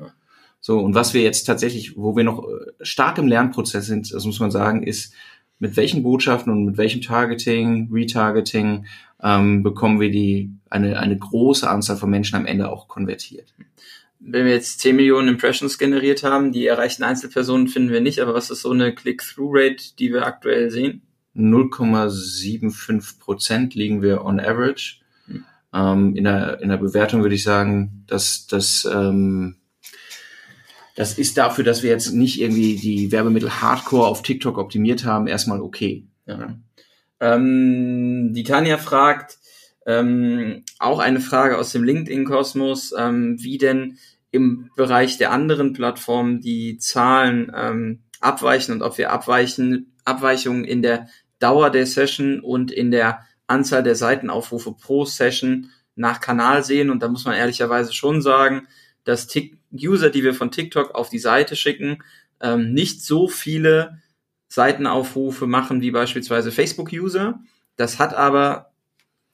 [0.59, 4.23] So, und was wir jetzt tatsächlich, wo wir noch äh, stark im Lernprozess sind, das
[4.23, 5.11] muss man sagen, ist,
[5.57, 8.85] mit welchen Botschaften und mit welchem Targeting, Retargeting
[9.23, 13.55] ähm, bekommen wir die eine, eine große Anzahl von Menschen am Ende auch konvertiert
[14.23, 18.33] wenn wir jetzt 10 Millionen Impressions generiert haben, die erreichten Einzelpersonen finden wir nicht, aber
[18.33, 21.01] was ist so eine Click-Through-Rate, die wir aktuell sehen?
[21.35, 24.97] 0,75 Prozent liegen wir on average.
[25.25, 25.45] Hm.
[25.73, 29.55] Ähm, in, der, in der Bewertung würde ich sagen, dass das ähm,
[30.95, 35.27] das ist dafür, dass wir jetzt nicht irgendwie die Werbemittel Hardcore auf TikTok optimiert haben,
[35.27, 36.05] erstmal okay.
[36.25, 36.57] Ja.
[37.19, 39.37] Ähm, die Tanja fragt,
[39.85, 43.97] ähm, auch eine Frage aus dem LinkedIn-Kosmos, ähm, wie denn
[44.31, 50.81] im Bereich der anderen Plattformen die Zahlen ähm, abweichen und ob wir abweichen, Abweichungen in
[50.81, 51.07] der
[51.39, 56.89] Dauer der Session und in der Anzahl der Seitenaufrufe pro Session nach Kanal sehen.
[56.89, 58.67] Und da muss man ehrlicherweise schon sagen,
[59.03, 62.03] dass Tick User, die wir von TikTok auf die Seite schicken,
[62.39, 64.01] ähm, nicht so viele
[64.47, 67.39] Seitenaufrufe machen wie beispielsweise Facebook-User.
[67.75, 68.71] Das hat aber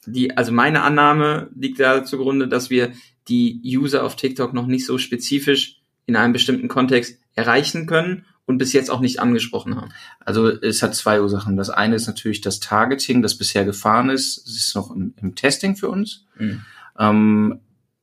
[0.06, 2.92] die, also meine Annahme liegt da zugrunde, dass wir
[3.28, 8.58] die User auf TikTok noch nicht so spezifisch in einem bestimmten Kontext erreichen können und
[8.58, 9.90] bis jetzt auch nicht angesprochen haben.
[10.20, 11.56] Also es hat zwei Ursachen.
[11.56, 14.38] Das eine ist natürlich das Targeting, das bisher gefahren ist.
[14.48, 16.24] Es ist noch im, im Testing für uns.
[16.38, 16.62] Mhm.
[16.98, 17.60] Ähm,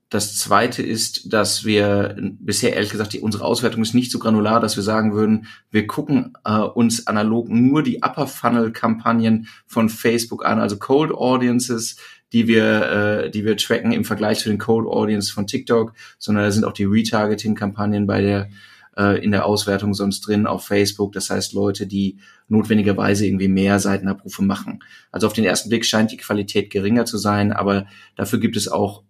[0.09, 4.59] das zweite ist, dass wir bisher ehrlich gesagt, die, unsere Auswertung ist nicht so granular,
[4.59, 9.89] dass wir sagen würden, wir gucken äh, uns analog nur die Upper Funnel Kampagnen von
[9.89, 11.97] Facebook an, also Cold Audiences,
[12.33, 16.43] die wir, äh, die wir tracken im Vergleich zu den Cold Audiences von TikTok, sondern
[16.43, 18.49] da sind auch die Retargeting Kampagnen bei der
[18.97, 21.13] äh, in der Auswertung sonst drin auf Facebook.
[21.13, 24.83] Das heißt Leute, die notwendigerweise irgendwie mehr Seitenabrufe machen.
[25.11, 28.67] Also auf den ersten Blick scheint die Qualität geringer zu sein, aber dafür gibt es
[28.67, 29.03] auch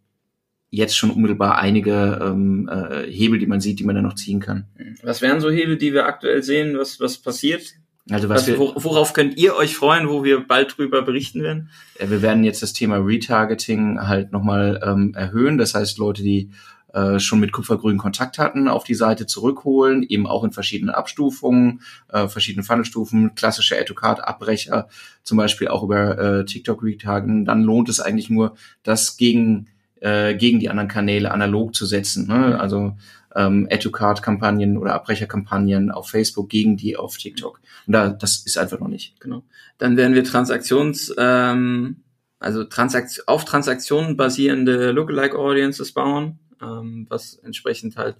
[0.69, 4.39] jetzt schon unmittelbar einige ähm, äh, Hebel, die man sieht, die man dann noch ziehen
[4.39, 4.65] kann.
[5.03, 6.77] Was wären so Hebel, die wir aktuell sehen?
[6.77, 7.75] Was, was passiert?
[8.11, 11.69] Also was, was wir, worauf könnt ihr euch freuen, wo wir bald drüber berichten werden?
[11.99, 15.57] Wir werden jetzt das Thema Retargeting halt nochmal ähm, erhöhen.
[15.57, 16.51] Das heißt, Leute, die
[16.93, 21.81] äh, schon mit Kupfergrün Kontakt hatten, auf die Seite zurückholen, eben auch in verschiedenen Abstufungen,
[22.09, 24.87] äh, verschiedenen Funnelstufen, klassische Add-to-Card-Abbrecher,
[25.23, 27.43] zum Beispiel auch über äh, TikTok retargeten.
[27.43, 29.67] Dann lohnt es eigentlich nur, das gegen
[29.99, 32.27] äh, gegen die anderen Kanäle analog zu setzen.
[32.27, 32.59] Ne?
[32.59, 32.95] Also
[33.35, 37.59] ähm, Educard-Kampagnen oder Abbrecherkampagnen auf Facebook gegen die auf TikTok.
[37.85, 39.19] Und da, das ist einfach noch nicht.
[39.19, 39.43] Genau.
[39.77, 41.97] Dann werden wir Transaktions, ähm,
[42.39, 48.15] also Transakt auf Transaktionen basierende Lookalike Audiences bauen, ähm, was entsprechend halt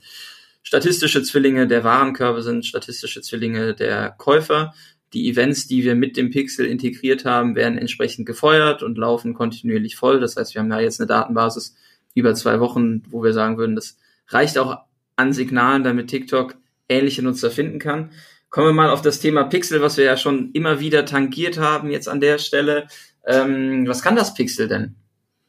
[0.64, 4.74] statistische Zwillinge der Warenkörbe sind, statistische Zwillinge der Käufer.
[5.14, 9.96] Die Events, die wir mit dem Pixel integriert haben, werden entsprechend gefeuert und laufen kontinuierlich
[9.96, 10.20] voll.
[10.20, 11.76] Das heißt, wir haben ja jetzt eine Datenbasis
[12.16, 13.98] über zwei Wochen, wo wir sagen würden, das
[14.28, 14.80] reicht auch
[15.16, 16.56] an Signalen, damit TikTok
[16.90, 18.12] ähnliche Nutzer finden kann.
[18.50, 21.90] Kommen wir mal auf das Thema Pixel, was wir ja schon immer wieder tangiert haben
[21.90, 22.88] jetzt an der Stelle.
[23.26, 24.96] Ähm, was kann das Pixel denn?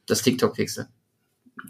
[0.07, 0.87] Das TikTok-Pixel?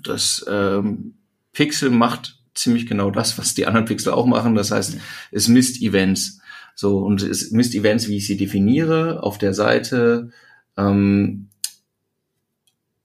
[0.03, 1.15] Das ähm,
[1.53, 4.55] Pixel macht ziemlich genau das, was die anderen Pixel auch machen.
[4.55, 4.97] Das heißt,
[5.31, 6.39] es misst Events.
[6.75, 10.31] So, und es misst Events, wie ich sie definiere, auf der Seite.
[10.75, 11.49] Ähm,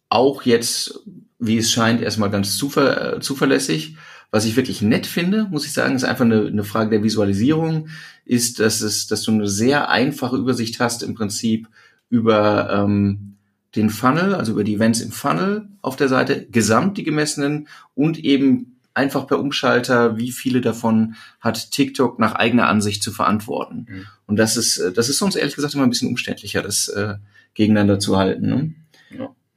[0.08, 1.00] auch jetzt,
[1.38, 3.96] wie es scheint, erstmal ganz zuver zuverlässig.
[4.32, 7.88] Was ich wirklich nett finde, muss ich sagen, ist einfach eine, eine Frage der Visualisierung,
[8.24, 11.68] ist, dass es, dass du eine sehr einfache Übersicht hast im Prinzip
[12.08, 13.36] über ähm,
[13.76, 18.18] den Funnel, also über die Events im Funnel auf der Seite, gesamt die gemessenen und
[18.18, 23.86] eben einfach per Umschalter, wie viele davon hat TikTok nach eigener Ansicht zu verantworten.
[23.88, 24.06] Mhm.
[24.26, 27.14] Und das ist, das ist uns ehrlich gesagt immer ein bisschen umständlicher, das äh,
[27.54, 28.46] gegeneinander zu halten.
[28.46, 28.74] Ne?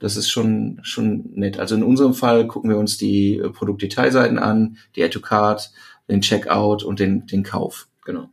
[0.05, 1.57] Das ist schon, schon nett.
[1.57, 5.71] Also in unserem Fall gucken wir uns die äh, Produktdetailseiten an, die Add to Card,
[6.07, 7.87] den Checkout und den, den Kauf.
[8.05, 8.29] Genau.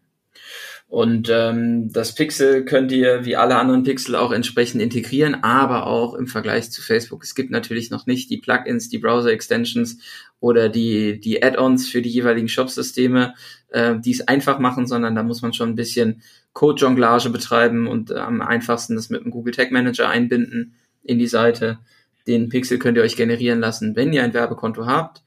[0.89, 6.13] Und ähm, das Pixel könnt ihr wie alle anderen Pixel auch entsprechend integrieren, aber auch
[6.13, 7.25] im Vergleich zu Facebook.
[7.25, 9.97] Es gibt natürlich noch nicht die Plugins, die Browser-Extensions
[10.41, 13.33] oder die, die Add-ons für die jeweiligen Shop-Systeme,
[13.71, 16.21] äh, die es einfach machen, sondern da muss man schon ein bisschen
[16.53, 21.27] Code-Jonglage betreiben und äh, am einfachsten das mit dem Google Tag Manager einbinden in die
[21.27, 21.79] Seite.
[22.27, 25.23] Den Pixel könnt ihr euch generieren lassen, wenn ihr ein Werbekonto habt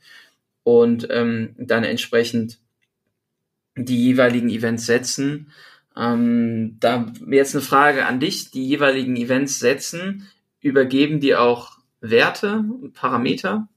[0.63, 2.59] und ähm, dann entsprechend
[3.75, 5.51] die jeweiligen Events setzen.
[5.97, 8.51] Ähm, da jetzt eine Frage an dich.
[8.51, 10.27] Die jeweiligen Events setzen,
[10.61, 13.67] übergeben die auch Werte, Parameter?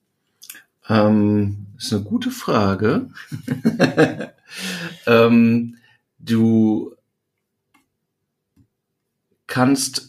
[0.89, 3.11] Ähm, ist eine gute Frage.
[5.07, 5.77] ähm,
[6.19, 6.95] du
[9.47, 10.08] kannst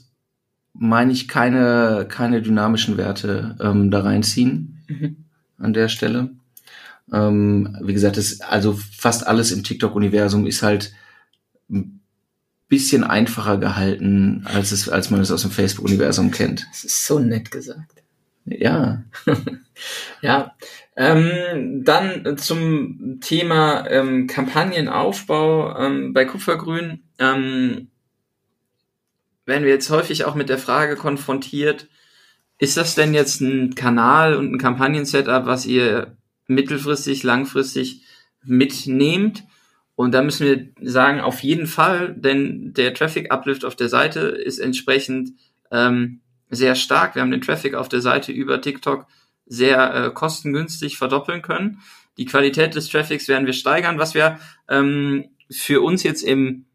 [0.80, 5.18] meine ich, keine, keine dynamischen Werte ähm, da reinziehen mhm.
[5.58, 6.30] an der Stelle.
[7.12, 10.94] Ähm, wie gesagt, das, also fast alles im TikTok-Universum ist halt
[11.70, 12.00] ein
[12.70, 16.66] bisschen einfacher gehalten, als es, als man es aus dem Facebook-Universum kennt.
[16.72, 18.04] Das ist so nett gesagt.
[18.46, 19.04] Ja.
[20.22, 20.56] ja.
[20.96, 27.04] Ähm, dann zum Thema ähm, Kampagnenaufbau ähm, bei Kupfergrün.
[27.18, 27.88] Ähm,
[29.50, 31.88] werden wir jetzt häufig auch mit der Frage konfrontiert,
[32.58, 38.04] ist das denn jetzt ein Kanal und ein Kampagnen-Setup, was ihr mittelfristig, langfristig
[38.44, 39.44] mitnehmt?
[39.96, 44.60] Und da müssen wir sagen, auf jeden Fall, denn der Traffic-Uplift auf der Seite ist
[44.60, 45.32] entsprechend
[45.72, 47.16] ähm, sehr stark.
[47.16, 49.08] Wir haben den Traffic auf der Seite über TikTok
[49.46, 51.82] sehr äh, kostengünstig verdoppeln können.
[52.18, 54.00] Die Qualität des Traffics werden wir steigern.
[54.00, 56.66] Was wir ähm, für uns jetzt im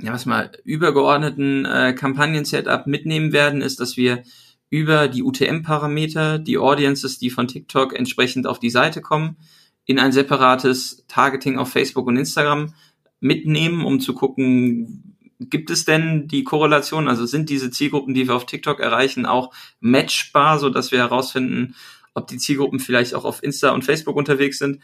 [0.00, 4.22] ja, was mal übergeordneten äh, Kampagnen-Setup mitnehmen werden, ist, dass wir
[4.70, 9.36] über die UTM-Parameter die Audiences, die von TikTok entsprechend auf die Seite kommen,
[9.84, 12.72] in ein separates Targeting auf Facebook und Instagram
[13.20, 18.34] mitnehmen, um zu gucken, gibt es denn die Korrelation, also sind diese Zielgruppen, die wir
[18.34, 21.74] auf TikTok erreichen, auch matchbar, so dass wir herausfinden,
[22.14, 24.80] ob die Zielgruppen vielleicht auch auf Insta und Facebook unterwegs sind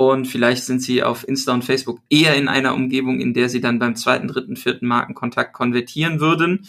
[0.00, 3.60] und vielleicht sind sie auf Insta und Facebook eher in einer Umgebung, in der sie
[3.60, 6.66] dann beim zweiten, dritten, vierten Markenkontakt konvertieren würden.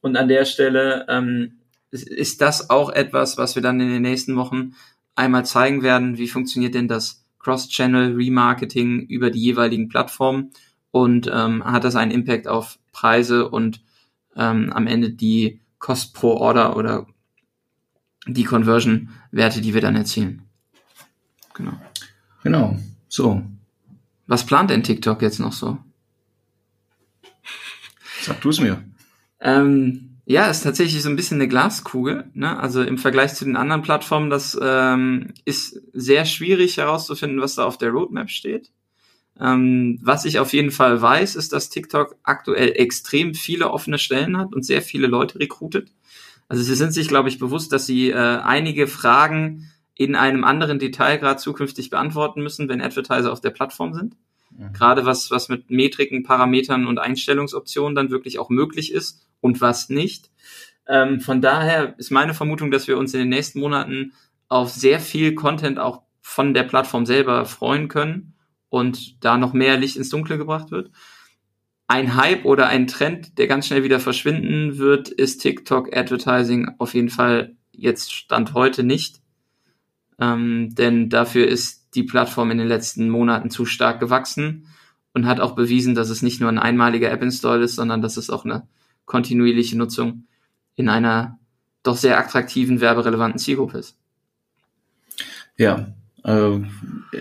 [0.00, 1.58] Und an der Stelle ähm,
[1.92, 4.74] ist das auch etwas, was wir dann in den nächsten Wochen
[5.14, 6.18] einmal zeigen werden.
[6.18, 10.50] Wie funktioniert denn das Cross-Channel Remarketing über die jeweiligen Plattformen
[10.90, 13.80] und ähm, hat das einen Impact auf Preise und
[14.34, 17.06] ähm, am Ende die Cost pro Order oder
[18.26, 20.48] die Conversion-Werte, die wir dann erzielen.
[21.54, 21.74] Genau.
[22.42, 22.78] Genau,
[23.08, 23.42] so.
[24.26, 25.78] Was plant denn TikTok jetzt noch so?
[28.22, 28.82] Sag du es mir.
[29.40, 32.30] Ähm, ja, ist tatsächlich so ein bisschen eine Glaskugel.
[32.34, 32.58] Ne?
[32.58, 37.64] Also im Vergleich zu den anderen Plattformen, das ähm, ist sehr schwierig herauszufinden, was da
[37.64, 38.70] auf der Roadmap steht.
[39.40, 44.36] Ähm, was ich auf jeden Fall weiß, ist, dass TikTok aktuell extrem viele offene Stellen
[44.36, 45.90] hat und sehr viele Leute rekrutet.
[46.48, 49.71] Also sie sind sich, glaube ich, bewusst, dass sie äh, einige Fragen
[50.04, 54.16] in einem anderen Detailgrad zukünftig beantworten müssen, wenn Advertiser auf der Plattform sind.
[54.50, 54.72] Mhm.
[54.72, 59.88] Gerade was, was mit Metriken, Parametern und Einstellungsoptionen dann wirklich auch möglich ist und was
[59.88, 60.30] nicht.
[60.88, 64.12] Ähm, von daher ist meine Vermutung, dass wir uns in den nächsten Monaten
[64.48, 68.34] auf sehr viel Content auch von der Plattform selber freuen können
[68.68, 70.90] und da noch mehr Licht ins Dunkle gebracht wird.
[71.86, 76.94] Ein Hype oder ein Trend, der ganz schnell wieder verschwinden wird, ist TikTok Advertising auf
[76.94, 79.21] jeden Fall jetzt Stand heute nicht.
[80.22, 84.68] Ähm, denn dafür ist die Plattform in den letzten Monaten zu stark gewachsen
[85.14, 88.30] und hat auch bewiesen, dass es nicht nur ein einmaliger App-Install ist, sondern dass es
[88.30, 88.68] auch eine
[89.04, 90.28] kontinuierliche Nutzung
[90.76, 91.40] in einer
[91.82, 93.96] doch sehr attraktiven, werberelevanten Zielgruppe ist.
[95.56, 96.60] Ja, äh,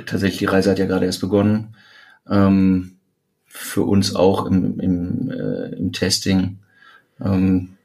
[0.05, 1.75] tatsächlich, die Reise hat ja gerade erst begonnen.
[2.29, 2.97] Ähm,
[3.47, 6.59] für uns auch im, im, äh, im Testing.
[7.19, 7.77] Ähm,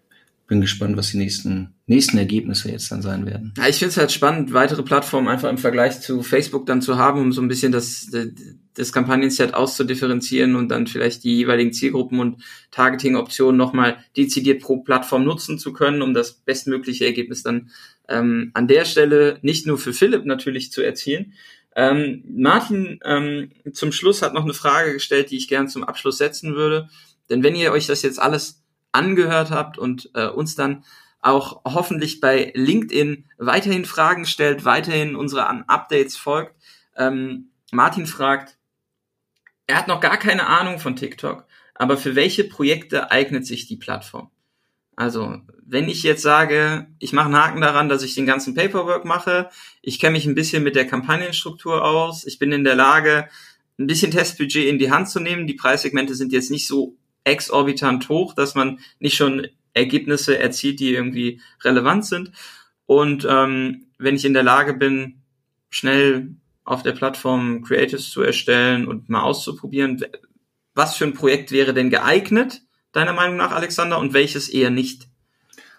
[0.46, 3.54] bin gespannt, was die nächsten, nächsten Ergebnisse jetzt dann sein werden.
[3.56, 6.96] Ja, ich finde es halt spannend, weitere Plattformen einfach im Vergleich zu Facebook dann zu
[6.96, 8.10] haben, um so ein bisschen das,
[8.74, 15.24] das Kampagnenset auszudifferenzieren und dann vielleicht die jeweiligen Zielgruppen und Targeting-Optionen nochmal dezidiert pro Plattform
[15.24, 17.70] nutzen zu können, um das bestmögliche Ergebnis dann
[18.08, 21.34] ähm, an der Stelle nicht nur für Philipp natürlich zu erzielen.
[21.76, 26.18] Ähm, Martin ähm, zum Schluss hat noch eine Frage gestellt, die ich gern zum Abschluss
[26.18, 26.88] setzen würde.
[27.30, 30.84] Denn wenn ihr euch das jetzt alles angehört habt und äh, uns dann
[31.26, 36.54] auch hoffentlich bei LinkedIn weiterhin Fragen stellt, weiterhin unsere Updates folgt.
[36.96, 38.56] Ähm, Martin fragt,
[39.66, 43.76] er hat noch gar keine Ahnung von TikTok, aber für welche Projekte eignet sich die
[43.76, 44.30] Plattform?
[44.94, 49.04] Also, wenn ich jetzt sage, ich mache einen Haken daran, dass ich den ganzen Paperwork
[49.04, 49.50] mache,
[49.82, 53.28] ich kenne mich ein bisschen mit der Kampagnenstruktur aus, ich bin in der Lage,
[53.78, 55.46] ein bisschen Testbudget in die Hand zu nehmen.
[55.46, 60.94] Die Preissegmente sind jetzt nicht so exorbitant hoch, dass man nicht schon Ergebnisse erzielt, die
[60.94, 62.32] irgendwie relevant sind.
[62.86, 65.22] Und ähm, wenn ich in der Lage bin,
[65.70, 66.34] schnell
[66.64, 70.02] auf der Plattform Creatives zu erstellen und mal auszuprobieren,
[70.74, 72.62] was für ein Projekt wäre denn geeignet,
[72.92, 75.08] deiner Meinung nach, Alexander, und welches eher nicht?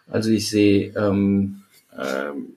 [0.07, 1.63] Also ich sehe ähm,
[1.97, 2.56] ähm,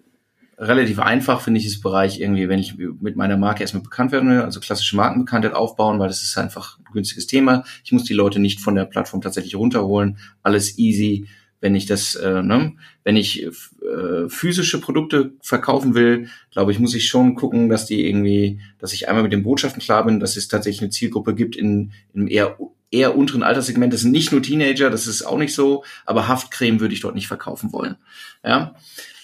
[0.60, 4.28] relativ einfach, finde ich, das Bereich irgendwie, wenn ich mit meiner Marke erstmal bekannt werden
[4.28, 7.64] will, also klassische Markenbekanntheit aufbauen, weil das ist einfach ein günstiges Thema.
[7.82, 10.18] Ich muss die Leute nicht von der Plattform tatsächlich runterholen.
[10.42, 11.26] Alles easy.
[11.62, 16.94] Wenn ich das, äh, ne, wenn ich äh, physische Produkte verkaufen will, glaube ich, muss
[16.94, 20.36] ich schon gucken, dass die irgendwie, dass ich einmal mit den Botschaften klar bin, dass
[20.36, 22.56] es tatsächlich eine Zielgruppe gibt in, in eher
[22.90, 23.92] eher unteren Alterssegment.
[23.92, 27.14] Das sind nicht nur Teenager, das ist auch nicht so, aber Haftcreme würde ich dort
[27.14, 27.96] nicht verkaufen wollen.
[28.44, 28.74] Ja.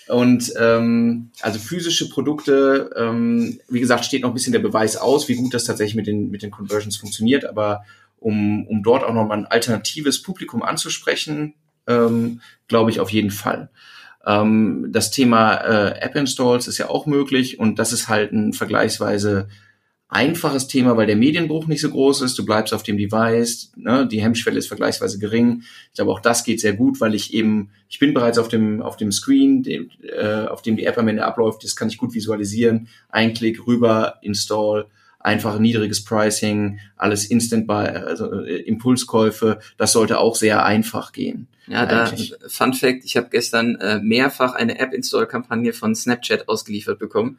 [0.09, 5.29] Und ähm, also physische Produkte, ähm, wie gesagt, steht noch ein bisschen der Beweis aus,
[5.29, 7.45] wie gut das tatsächlich mit den, mit den Conversions funktioniert.
[7.45, 7.83] Aber
[8.19, 11.55] um, um dort auch nochmal ein alternatives Publikum anzusprechen,
[11.87, 13.71] ähm, glaube ich auf jeden Fall.
[14.25, 19.49] Ähm, das Thema äh, App-Installs ist ja auch möglich und das ist halt ein vergleichsweise
[20.09, 22.38] einfaches Thema, weil der Medienbruch nicht so groß ist.
[22.38, 24.07] Du bleibst auf dem Device, ne?
[24.07, 25.62] die Hemmschwelle ist vergleichsweise gering.
[25.88, 28.83] Ich glaube, auch das geht sehr gut, weil ich eben, ich bin bereits auf dem
[28.83, 31.64] auf dem Screen, dem, äh, auf dem die App am Ende abläuft.
[31.64, 32.88] Das kann ich gut visualisieren.
[33.09, 34.87] Ein Klick rüber, Install,
[35.19, 39.59] einfach niedriges Pricing, alles Instant bei, also äh, Impulskäufe.
[39.77, 41.49] Das sollte auch sehr einfach gehen.
[41.66, 42.12] Ja, da
[42.47, 47.38] Fun Fact: Ich habe gestern äh, mehrfach eine App-Install-Kampagne von Snapchat ausgeliefert bekommen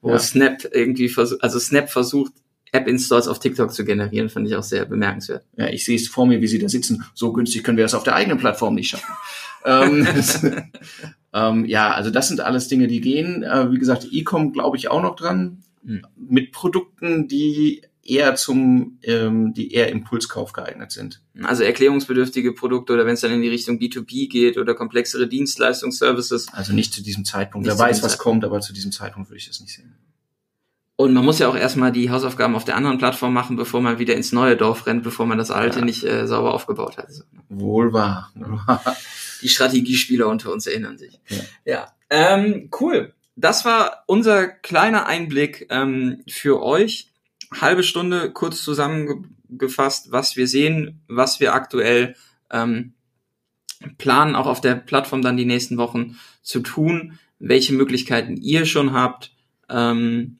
[0.00, 0.18] wo ja.
[0.18, 2.32] Snap irgendwie versucht, also Snap versucht,
[2.72, 5.44] App-Installs auf TikTok zu generieren, fand ich auch sehr bemerkenswert.
[5.56, 7.04] Ja, ich sehe es vor mir, wie sie da sitzen.
[7.14, 9.12] So günstig können wir das auf der eigenen Plattform nicht schaffen.
[9.64, 10.06] ähm,
[11.34, 13.42] ähm, ja, also das sind alles Dinge, die gehen.
[13.42, 15.62] Äh, wie gesagt, E-Com glaube ich auch noch dran.
[15.82, 16.02] Mhm.
[16.16, 21.22] Mit Produkten, die eher zum, ähm, die eher Impulskauf geeignet sind.
[21.42, 26.48] Also erklärungsbedürftige Produkte oder wenn es dann in die Richtung B2B geht oder komplexere Dienstleistungsservices.
[26.52, 27.66] Also nicht zu diesem Zeitpunkt.
[27.66, 28.22] Wer weiß, was Zeitpunkt.
[28.22, 29.94] kommt, aber zu diesem Zeitpunkt würde ich das nicht sehen.
[30.96, 33.98] Und man muss ja auch erstmal die Hausaufgaben auf der anderen Plattform machen, bevor man
[33.98, 35.84] wieder ins neue Dorf rennt, bevor man das alte ja.
[35.84, 37.08] nicht äh, sauber aufgebaut hat.
[37.48, 38.30] Wohl wahr.
[39.40, 41.18] Die Strategiespieler unter uns erinnern sich.
[41.28, 41.92] Ja, ja.
[42.10, 43.14] Ähm, cool.
[43.36, 47.09] Das war unser kleiner Einblick ähm, für euch
[47.52, 52.14] halbe Stunde kurz zusammengefasst, was wir sehen, was wir aktuell
[52.50, 52.94] ähm,
[53.98, 58.92] planen, auch auf der Plattform dann die nächsten Wochen zu tun, welche Möglichkeiten ihr schon
[58.92, 59.32] habt,
[59.68, 60.38] ähm,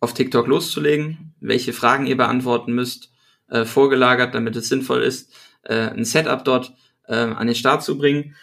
[0.00, 3.12] auf TikTok loszulegen, welche Fragen ihr beantworten müsst,
[3.48, 6.74] äh, vorgelagert, damit es sinnvoll ist, äh, ein Setup dort
[7.06, 8.34] äh, an den Start zu bringen.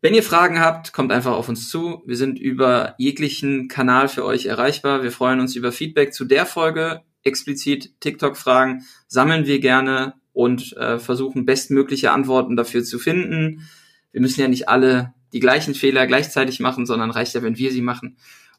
[0.00, 2.02] Wenn ihr Fragen habt, kommt einfach auf uns zu.
[2.06, 5.02] Wir sind über jeglichen Kanal für euch erreichbar.
[5.02, 10.98] Wir freuen uns über Feedback zu der Folge, explizit TikTok-Fragen sammeln wir gerne und äh,
[10.98, 13.68] versuchen bestmögliche Antworten dafür zu finden.
[14.12, 17.72] Wir müssen ja nicht alle die gleichen Fehler gleichzeitig machen, sondern reicht ja, wenn wir
[17.72, 18.16] sie machen.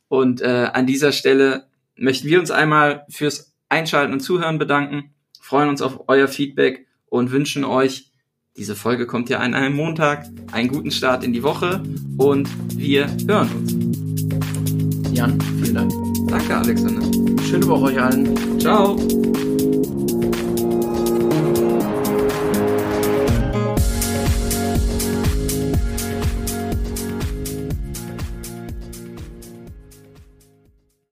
[0.08, 5.70] Und äh, an dieser Stelle möchten wir uns einmal fürs Einschalten und Zuhören bedanken, freuen
[5.70, 8.12] uns auf euer Feedback und wünschen euch,
[8.58, 11.82] diese Folge kommt ja an einem Montag, einen guten Start in die Woche
[12.18, 15.16] und wir hören uns.
[15.16, 15.92] Jan, vielen Dank.
[16.28, 17.39] Danke, Alexander.
[17.50, 18.60] Schöne Woche euch allen.
[18.60, 18.96] Ciao.